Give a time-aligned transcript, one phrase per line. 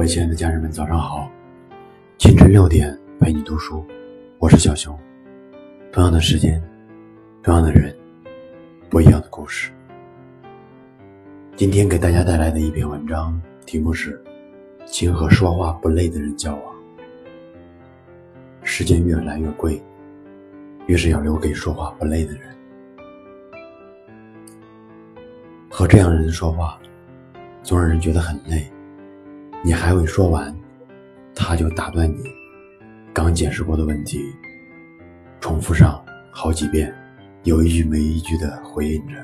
[0.00, 1.30] 各位亲爱的家人们，早上好！
[2.16, 3.84] 清晨六点陪你读书，
[4.38, 4.98] 我是小熊。
[5.92, 6.58] 同样的时间，
[7.42, 7.94] 同样的人，
[8.88, 9.70] 不一样的故事。
[11.54, 14.16] 今天给大家带来的一篇文章，题目是
[14.86, 16.64] 《请和说话不累的人交往》。
[18.62, 19.78] 时间越来越贵，
[20.86, 22.56] 越是要留给说话不累的人。
[25.68, 26.80] 和这样的人说话，
[27.62, 28.66] 总让人觉得很累。
[29.62, 30.56] 你还未说完，
[31.34, 32.24] 他就打断你
[33.12, 34.24] 刚解释过的问题，
[35.38, 36.94] 重复上好几遍，
[37.42, 39.14] 有一句没一句的回应着。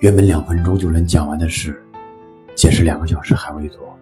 [0.00, 1.82] 原本两分钟就能讲完的事，
[2.54, 3.98] 解释两个小时还未多，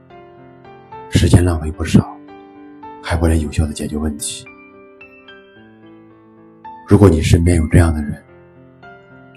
[1.09, 2.17] 时间浪费不少，
[3.01, 4.45] 还不能有效的解决问题。
[6.89, 8.21] 如果你身边有这样的人，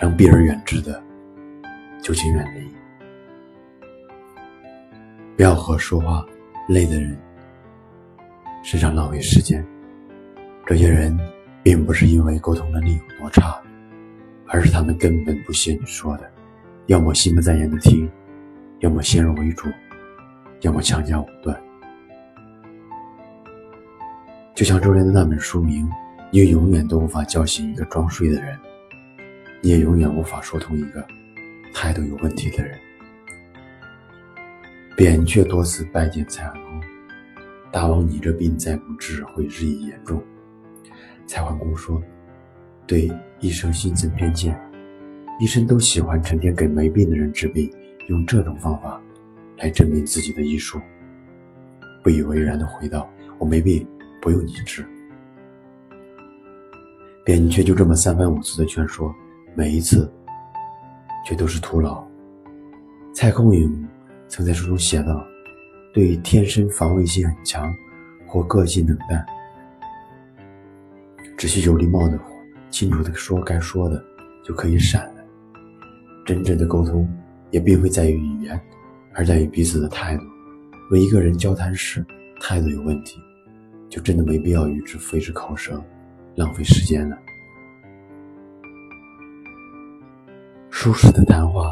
[0.02, 1.00] 能避而远之的，
[2.02, 2.67] 就请远离。
[5.36, 6.26] 不要和说话
[6.67, 7.17] 累的人
[8.64, 9.66] 身上浪费时间。
[10.66, 11.17] 这些人
[11.64, 13.61] 并不是因为沟通能力有多差，
[14.48, 16.31] 而是他们根本不屑你说的，
[16.86, 18.09] 要么心不在焉的听，
[18.80, 19.67] 要么先入为主，
[20.61, 21.59] 要么强加武断。
[24.56, 25.89] 就像周联的那本书名
[26.30, 28.58] ：“你永远都无法叫醒一个装睡的人，
[29.61, 31.04] 你也永远无法说通一个
[31.73, 32.78] 态度有问题的人。”
[34.95, 36.80] 扁鹊多次拜见蔡桓公，
[37.72, 40.22] 大王，你这病再不治会日益严重。
[41.25, 41.99] 蔡桓公说
[42.86, 44.55] ：“对医生心存偏见，
[45.39, 47.71] 医生都喜欢成天给没病的人治病，
[48.08, 49.02] 用这种方法
[49.58, 50.80] 来证明自己的医术。”
[52.03, 53.88] 不以为然的回道：“我没病，
[54.21, 54.86] 不用你治。”
[57.25, 59.11] 扁鹊就这么三番五次的劝说，
[59.55, 60.08] 每一次
[61.26, 62.05] 却都是徒劳。
[63.11, 63.87] 蔡孔颖。
[64.36, 65.23] 曾在书中写道
[65.94, 67.71] ：“对于天生防卫性很强
[68.26, 69.23] 或个性冷淡，
[71.38, 72.20] 只需有礼貌的、
[72.71, 74.04] 清楚的说该说的，
[74.44, 75.23] 就可以闪了。
[76.26, 77.08] 真正的沟通
[77.52, 78.60] 也并非在于语言，
[79.14, 80.23] 而在于彼此的态度。
[80.89, 82.04] 若一个人交谈时
[82.42, 83.20] 态度有问题，
[83.88, 85.80] 就真的没必要与之费之口舌，
[86.33, 87.15] 浪费时间了。
[90.71, 91.71] 舒适的谈话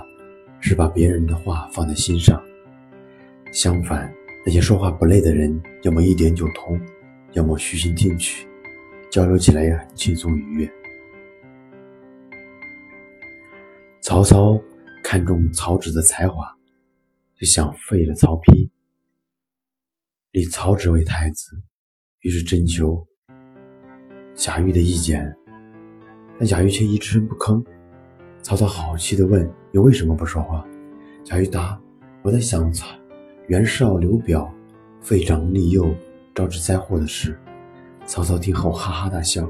[0.59, 2.39] 是把别人的话放在心上。”
[3.51, 4.11] 相反，
[4.45, 6.79] 那些说话不累的人，要么一点就通，
[7.33, 8.47] 要么虚心听取，
[9.09, 10.73] 交流起来也很轻松愉悦。
[13.99, 14.59] 曹操
[15.03, 16.45] 看中曹植的才华，
[17.35, 18.69] 就想废了曹丕，
[20.31, 21.61] 立曹植为太子，
[22.21, 23.05] 于是征求
[24.33, 25.35] 贾诩的意见，
[26.39, 27.61] 但贾诩却一声不吭。
[28.41, 30.65] 曹操好气地问：“你为什么不说话？”
[31.23, 31.79] 贾诩答
[32.23, 32.87] ：“我在想曹。”
[33.51, 34.49] 袁绍、刘表
[35.01, 35.93] 废长立幼，
[36.33, 37.37] 招致灾祸的事，
[38.05, 39.45] 曹操听后哈哈大笑，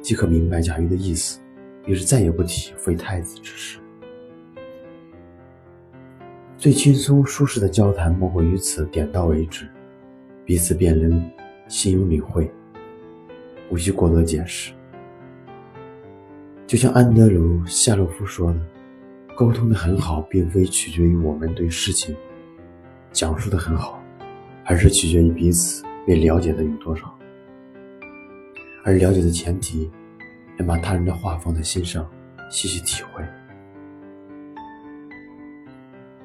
[0.00, 1.38] 即可明白贾谊的意思，
[1.84, 3.78] 于是再也不提废太子之事。
[6.56, 9.68] 最轻松舒适的交谈莫过于此，点到为止，
[10.46, 11.22] 彼此便能
[11.68, 12.50] 心有领会，
[13.68, 14.72] 无需过多解释。
[16.66, 18.58] 就像安德鲁·夏洛夫说的
[19.36, 22.16] ：“沟通的很好，并非取决于我们对事情。”
[23.12, 24.02] 讲述的很好，
[24.64, 27.12] 而是取决于彼此被了解的有多少。
[28.84, 29.90] 而了解的前提，
[30.56, 32.08] 能把他人的话放在心上，
[32.50, 33.22] 细细体会。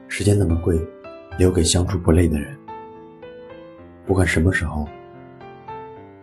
[0.08, 0.80] 时间那么贵，
[1.38, 2.58] 留给相处不累的人。
[4.06, 4.88] 不管什么时候，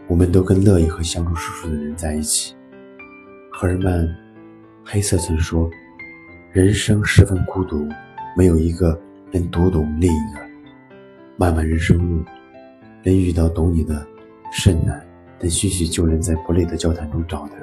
[0.08, 2.56] 我们都更乐意和相处舒服的人在一起。
[3.52, 4.00] 赫尔曼·
[4.82, 5.70] 黑瑟曾说
[6.50, 7.86] ：“人生十分孤独，
[8.36, 8.98] 没有一个
[9.30, 10.44] 能读懂另一个。”
[11.36, 12.24] 漫漫人生路，
[13.02, 14.06] 能遇到懂你的
[14.52, 15.04] 甚难，
[15.36, 17.56] 但许许就能在不累的交谈中找得。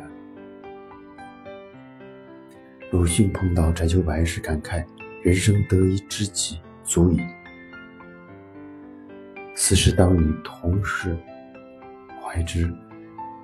[2.92, 4.84] 鲁迅碰到翟秋白时感慨
[5.24, 7.22] ：“人生得一知己足矣。”
[9.56, 11.18] 此时当你同时
[12.22, 12.70] 怀之，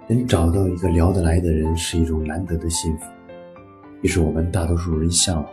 [0.10, 3.06] 能找到一个聊得来的人是一种难得的幸福，
[4.02, 5.50] 也是我们大多数人向往。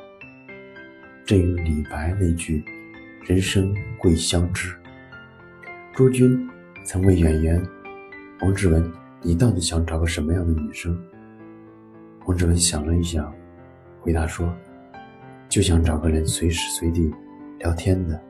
[1.25, 2.65] 正如李白那句。
[3.27, 4.77] 人生贵相知。
[5.95, 6.47] 朱军
[6.85, 7.59] 曾问演员
[8.43, 8.93] 王志文
[9.23, 10.95] ：“你到底想找个什么样的女生？”
[12.27, 13.35] 王志文想了一想，
[14.03, 14.55] 回答说
[15.49, 17.11] ：“就想找个人随时随地
[17.61, 18.21] 聊天的。”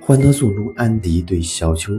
[0.04, 1.94] 《欢乐颂》中，安迪对小秋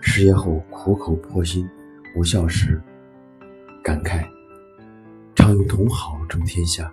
[0.00, 1.68] 失业后苦口婆心
[2.16, 2.80] 无效时
[3.82, 4.26] 感慨
[5.36, 6.90] ：“常与同好争天下，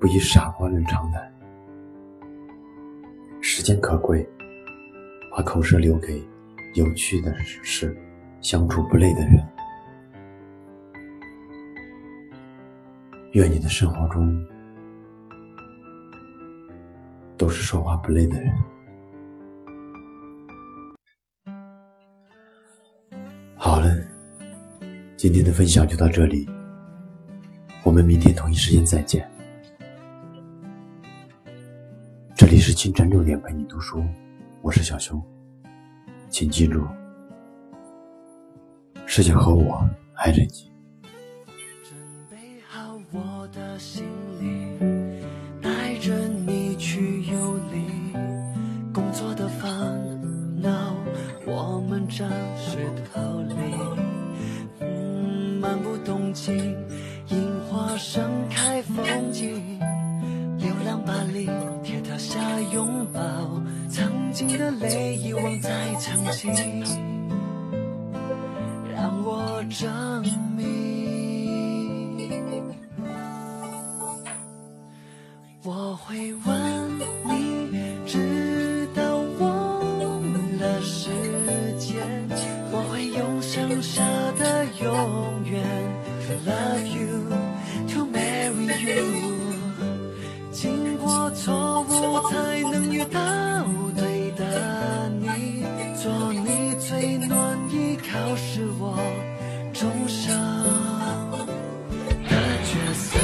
[0.00, 1.22] 不以傻瓜论长谈。”
[3.42, 4.26] 时间可贵，
[5.30, 6.22] 把口舌留给
[6.74, 7.96] 有趣的事，
[8.40, 9.46] 相处不累的人。
[13.32, 14.44] 愿你的生活中
[17.36, 18.52] 都是说话不累的人。
[23.56, 23.96] 好了，
[25.16, 26.48] 今天的分享就到这里，
[27.84, 29.28] 我们明天同一时间再见。
[32.80, 34.02] 清晨六点陪你读书，
[34.62, 35.22] 我是小熊，
[36.30, 36.82] 请记住，
[39.04, 40.72] 世界和我爱着你。
[41.84, 41.98] 准
[42.30, 44.06] 备好我的行
[44.40, 45.20] 李，
[45.60, 48.14] 带着你去游历，
[48.94, 49.70] 工作的烦
[50.62, 50.96] 恼
[51.44, 52.78] 我们暂时
[53.12, 53.56] 逃离。
[54.80, 56.56] 嗯，漫不动经，
[57.26, 59.78] 樱花盛开风景。
[62.72, 63.20] 拥抱，
[63.88, 66.84] 曾经的泪遗忘在曾经，
[68.94, 70.22] 让我证
[70.56, 70.70] 明。
[75.62, 77.59] 我会吻你，
[91.10, 91.90] 经过错误
[92.30, 93.18] 才能遇到
[93.96, 95.64] 对的你，
[96.00, 98.96] 做你最暖依靠是我
[99.72, 100.32] 终生
[102.28, 103.18] 的角色。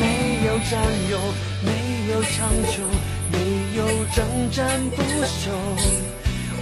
[0.00, 0.02] 没
[0.44, 1.20] 有占有，
[1.62, 1.68] 没
[2.10, 2.82] 有长久。
[4.14, 5.50] 征战不休，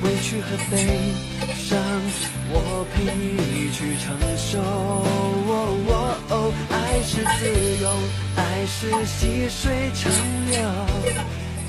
[0.02, 0.72] 委屈和悲
[1.56, 1.78] 伤，
[2.50, 4.06] 我陪你去承
[4.36, 4.58] 受。
[4.60, 5.52] 哦
[5.86, 5.92] 哦
[6.30, 6.32] 哦
[6.70, 7.40] 爱是自
[7.82, 7.84] 由，
[8.36, 8.76] 爱是
[9.06, 10.02] 细水长
[10.50, 10.56] 流，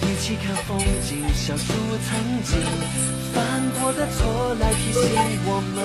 [0.02, 0.78] 一起看风
[1.08, 1.74] 景，笑数
[2.08, 2.08] 曾
[2.44, 2.50] 经
[3.34, 3.36] 犯
[3.80, 5.02] 过的错，来提醒
[5.46, 5.78] 我们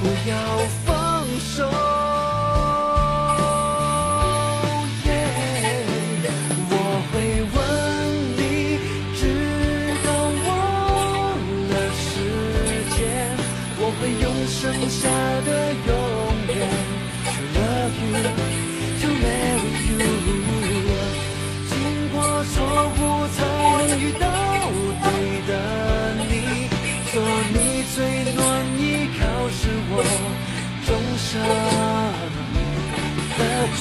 [0.00, 0.32] 不要
[0.84, 0.93] 放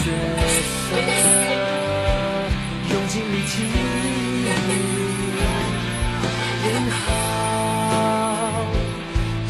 [0.04, 0.98] 角色，
[2.92, 3.54] 用尽力气
[6.66, 6.94] 演好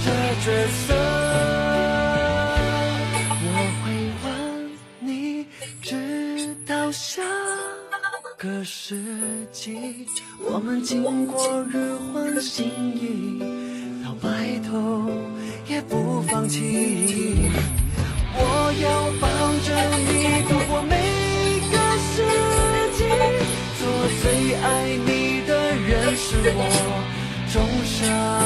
[0.05, 0.07] 这
[0.45, 0.93] 角色。
[3.41, 3.45] 我
[3.81, 3.83] 会
[4.23, 4.29] 爱
[4.99, 5.09] 你，
[5.81, 7.23] 直到下
[8.37, 9.01] 个世
[9.51, 10.05] 纪，
[10.39, 13.39] 我们经过日换星移，
[14.05, 15.09] 到白头
[15.67, 17.49] 也不放弃。
[18.35, 18.41] 我
[18.81, 19.27] 要把
[19.73, 20.93] 和你度过每
[21.71, 22.13] 个世
[22.97, 22.99] 纪，
[23.79, 23.81] 做
[24.21, 24.23] 最
[24.55, 24.65] 爱
[25.05, 25.09] 你
[25.47, 26.25] 的人是
[26.55, 26.59] 我
[27.51, 28.42] 终生。